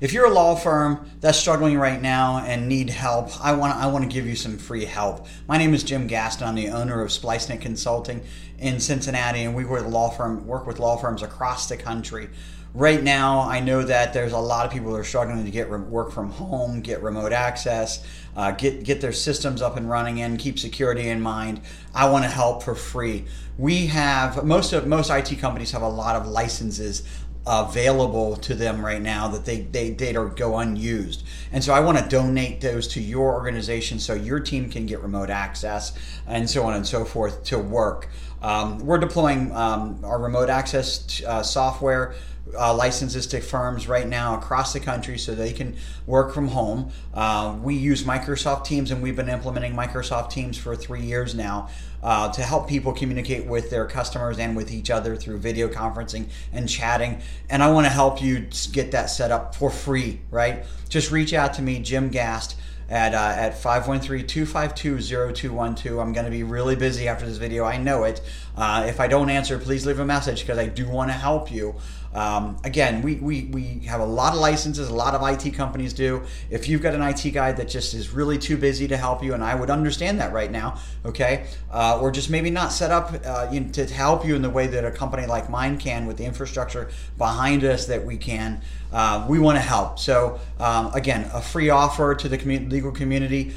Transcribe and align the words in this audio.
if 0.00 0.14
you're 0.14 0.24
a 0.24 0.30
law 0.30 0.54
firm 0.54 1.10
that's 1.20 1.38
struggling 1.38 1.76
right 1.78 2.00
now 2.00 2.38
and 2.38 2.68
need 2.68 2.88
help, 2.88 3.30
I 3.44 3.52
want 3.52 3.76
I 3.76 3.86
want 3.86 4.02
to 4.04 4.10
give 4.10 4.26
you 4.26 4.34
some 4.34 4.56
free 4.56 4.86
help. 4.86 5.26
My 5.46 5.58
name 5.58 5.74
is 5.74 5.84
Jim 5.84 6.06
Gaston. 6.06 6.48
I'm 6.48 6.54
the 6.54 6.70
owner 6.70 7.02
of 7.02 7.10
SpliceNet 7.10 7.60
Consulting 7.60 8.22
in 8.58 8.80
Cincinnati, 8.80 9.42
and 9.42 9.54
we 9.54 9.64
work 9.64 9.84
with 9.84 9.92
law 9.92 10.08
firm 10.08 10.46
work 10.46 10.66
with 10.66 10.78
law 10.78 10.96
firms 10.96 11.22
across 11.22 11.68
the 11.68 11.76
country. 11.76 12.30
Right 12.72 13.02
now, 13.02 13.40
I 13.40 13.58
know 13.58 13.82
that 13.82 14.14
there's 14.14 14.32
a 14.32 14.38
lot 14.38 14.64
of 14.64 14.72
people 14.72 14.92
that 14.92 14.98
are 15.00 15.04
struggling 15.04 15.44
to 15.44 15.50
get 15.50 15.68
re- 15.68 15.80
work 15.80 16.12
from 16.12 16.30
home, 16.30 16.82
get 16.82 17.02
remote 17.02 17.32
access, 17.32 18.02
uh, 18.36 18.52
get 18.52 18.84
get 18.84 19.02
their 19.02 19.12
systems 19.12 19.60
up 19.60 19.76
and 19.76 19.90
running, 19.90 20.22
and 20.22 20.38
keep 20.38 20.58
security 20.58 21.08
in 21.08 21.20
mind. 21.20 21.60
I 21.94 22.08
want 22.08 22.24
to 22.24 22.30
help 22.30 22.62
for 22.62 22.74
free. 22.74 23.26
We 23.58 23.88
have 23.88 24.44
most 24.44 24.72
of 24.72 24.86
most 24.86 25.10
IT 25.10 25.38
companies 25.40 25.72
have 25.72 25.82
a 25.82 25.88
lot 25.88 26.16
of 26.16 26.26
licenses 26.26 27.02
available 27.46 28.36
to 28.36 28.54
them 28.54 28.84
right 28.84 29.00
now 29.00 29.28
that 29.28 29.44
they, 29.44 29.62
they, 29.62 29.90
they 29.90 30.12
go 30.12 30.58
unused. 30.58 31.24
And 31.52 31.64
so 31.64 31.72
I 31.72 31.80
want 31.80 31.98
to 31.98 32.08
donate 32.08 32.60
those 32.60 32.86
to 32.88 33.00
your 33.00 33.32
organization 33.32 33.98
so 33.98 34.14
your 34.14 34.40
team 34.40 34.70
can 34.70 34.86
get 34.86 35.00
remote 35.00 35.30
access 35.30 35.96
and 36.26 36.48
so 36.48 36.64
on 36.64 36.74
and 36.74 36.86
so 36.86 37.04
forth 37.04 37.44
to 37.44 37.58
work. 37.58 38.08
Um, 38.42 38.78
we're 38.78 38.98
deploying 38.98 39.52
um, 39.52 40.00
our 40.04 40.18
remote 40.18 40.50
access 40.50 41.22
uh, 41.24 41.42
software 41.42 42.14
uh, 42.58 42.74
licenses 42.74 43.26
to 43.28 43.40
firms 43.40 43.88
right 43.88 44.06
now 44.06 44.36
across 44.36 44.72
the 44.72 44.80
country 44.80 45.18
so 45.18 45.34
they 45.34 45.52
can 45.52 45.76
work 46.06 46.32
from 46.32 46.48
home. 46.48 46.90
Uh, 47.14 47.56
we 47.62 47.74
use 47.74 48.04
Microsoft 48.04 48.64
Teams 48.64 48.90
and 48.90 49.02
we've 49.02 49.16
been 49.16 49.28
implementing 49.28 49.74
Microsoft 49.74 50.30
Teams 50.30 50.56
for 50.58 50.74
three 50.74 51.02
years 51.02 51.34
now 51.34 51.68
uh, 52.02 52.30
to 52.32 52.42
help 52.42 52.68
people 52.68 52.92
communicate 52.92 53.46
with 53.46 53.70
their 53.70 53.86
customers 53.86 54.38
and 54.38 54.56
with 54.56 54.72
each 54.72 54.90
other 54.90 55.16
through 55.16 55.38
video 55.38 55.68
conferencing 55.68 56.28
and 56.52 56.68
chatting. 56.68 57.20
And 57.48 57.62
I 57.62 57.70
want 57.70 57.86
to 57.86 57.92
help 57.92 58.22
you 58.22 58.46
get 58.72 58.92
that 58.92 59.06
set 59.10 59.30
up 59.30 59.54
for 59.54 59.70
free, 59.70 60.20
right? 60.30 60.64
Just 60.88 61.10
reach 61.10 61.32
out 61.34 61.54
to 61.54 61.62
me, 61.62 61.78
Jim 61.78 62.08
Gast 62.08 62.56
at 62.90 63.14
uh, 63.14 63.32
at 63.36 63.54
513-252-0212. 63.54 66.02
I'm 66.02 66.12
going 66.12 66.26
to 66.26 66.30
be 66.30 66.42
really 66.42 66.76
busy 66.76 67.08
after 67.08 67.24
this 67.24 67.38
video. 67.38 67.64
I 67.64 67.78
know 67.78 68.04
it. 68.04 68.20
Uh, 68.56 68.84
if 68.86 69.00
I 69.00 69.06
don't 69.06 69.30
answer, 69.30 69.58
please 69.58 69.86
leave 69.86 70.00
a 70.00 70.04
message 70.04 70.40
because 70.40 70.58
I 70.58 70.66
do 70.66 70.86
want 70.88 71.08
to 71.08 71.14
help 71.14 71.50
you. 71.50 71.76
Um, 72.12 72.56
again, 72.64 73.02
we, 73.02 73.16
we, 73.16 73.44
we 73.44 73.62
have 73.86 74.00
a 74.00 74.04
lot 74.04 74.32
of 74.32 74.40
licenses, 74.40 74.88
a 74.88 74.94
lot 74.94 75.14
of 75.14 75.22
IT 75.22 75.54
companies 75.54 75.92
do. 75.92 76.22
If 76.50 76.68
you've 76.68 76.82
got 76.82 76.94
an 76.94 77.02
IT 77.02 77.30
guy 77.30 77.52
that 77.52 77.68
just 77.68 77.94
is 77.94 78.10
really 78.10 78.36
too 78.36 78.56
busy 78.56 78.88
to 78.88 78.96
help 78.96 79.22
you, 79.22 79.32
and 79.32 79.44
I 79.44 79.54
would 79.54 79.70
understand 79.70 80.18
that 80.18 80.32
right 80.32 80.50
now, 80.50 80.80
okay, 81.04 81.46
uh, 81.70 82.00
or 82.00 82.10
just 82.10 82.28
maybe 82.28 82.50
not 82.50 82.72
set 82.72 82.90
up 82.90 83.14
uh, 83.24 83.50
to 83.50 83.86
help 83.86 84.26
you 84.26 84.34
in 84.34 84.42
the 84.42 84.50
way 84.50 84.66
that 84.66 84.84
a 84.84 84.90
company 84.90 85.26
like 85.26 85.48
mine 85.48 85.78
can 85.78 86.06
with 86.06 86.16
the 86.16 86.24
infrastructure 86.24 86.90
behind 87.16 87.62
us 87.62 87.86
that 87.86 88.04
we 88.04 88.16
can, 88.16 88.60
uh, 88.92 89.24
we 89.28 89.38
want 89.38 89.56
to 89.56 89.62
help. 89.62 90.00
So, 90.00 90.40
um, 90.58 90.92
again, 90.94 91.30
a 91.32 91.40
free 91.40 91.70
offer 91.70 92.16
to 92.16 92.28
the 92.28 92.36
community, 92.36 92.79
legal 92.80 92.92
community. 92.92 93.52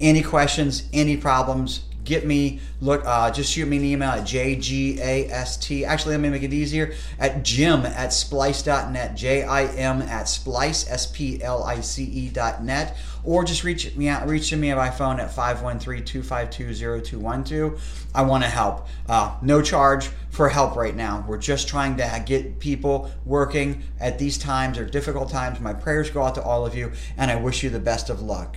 Any 0.00 0.22
questions, 0.22 0.88
any 0.92 1.16
problems, 1.16 1.88
get 2.08 2.26
me 2.26 2.58
look 2.80 3.04
uh, 3.04 3.30
just 3.30 3.52
shoot 3.52 3.66
me 3.66 3.76
an 3.76 3.84
email 3.84 4.08
at 4.08 4.22
jgast 4.22 5.86
actually 5.86 6.12
let 6.12 6.20
me 6.20 6.30
make 6.30 6.42
it 6.42 6.54
easier. 6.54 6.94
At 7.18 7.44
jim 7.44 7.84
at 7.84 8.14
splice.net 8.14 9.14
j-i-m 9.14 10.00
at 10.02 10.28
splice 10.28 10.90
s-p-l-i-c-e 10.90 12.28
dot 12.30 12.64
net. 12.64 12.96
Or 13.24 13.42
just 13.44 13.62
reach 13.62 13.94
me 13.94 14.08
out 14.08 14.26
reach 14.26 14.50
me 14.54 14.72
by 14.72 14.88
phone 14.88 15.20
at 15.20 15.30
513-252-0212 15.30 17.78
i 18.14 18.22
want 18.22 18.42
to 18.42 18.48
help. 18.48 18.88
Uh, 19.06 19.36
no 19.42 19.60
charge 19.60 20.08
for 20.30 20.48
help 20.48 20.76
right 20.76 20.96
now. 20.96 21.26
We're 21.28 21.36
just 21.36 21.68
trying 21.68 21.98
to 21.98 22.22
get 22.24 22.58
people 22.58 23.10
working 23.26 23.82
at 24.00 24.18
these 24.18 24.38
times. 24.38 24.78
Or 24.78 24.86
difficult 24.86 25.28
times. 25.30 25.60
My 25.60 25.74
prayers 25.74 26.08
go 26.10 26.22
out 26.22 26.36
to 26.36 26.42
all 26.42 26.64
of 26.64 26.74
you 26.74 26.92
and 27.18 27.30
i 27.30 27.36
wish 27.36 27.62
you 27.62 27.68
the 27.68 27.78
best 27.78 28.08
of 28.08 28.22
luck 28.22 28.56